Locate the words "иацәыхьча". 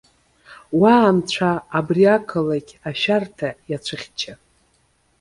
3.69-4.33